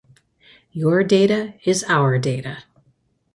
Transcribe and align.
Your 0.71 1.03
data 1.03 1.53
is 1.63 1.83
our 1.83 2.17
data. 2.17 2.63